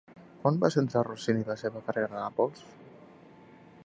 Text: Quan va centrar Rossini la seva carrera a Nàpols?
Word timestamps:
Quan 0.43 0.55
va 0.63 0.71
centrar 0.75 1.03
Rossini 1.07 1.45
la 1.49 1.57
seva 1.63 1.83
carrera 1.91 2.17
a 2.21 2.23
Nàpols? 2.25 2.65